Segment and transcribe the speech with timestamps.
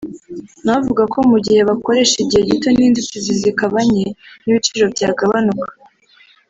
[0.63, 4.05] na we avuga ko mu gihe bakoresha igihe gito n’inzitizi zikaba nke
[4.43, 5.67] n’ibiciro byagabanuka